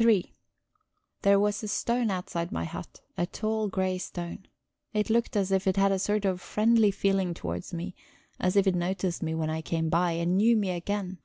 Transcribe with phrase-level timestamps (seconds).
[0.00, 0.36] III
[1.22, 4.46] There was a stone outside my hut, a tall grey stone.
[4.94, 7.96] It looked as if it had a sort of friendly feeling towards me;
[8.38, 11.18] as if it noticed me when I came by, and knew me again.